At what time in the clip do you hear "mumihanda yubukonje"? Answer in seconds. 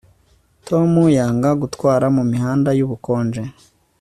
2.15-3.43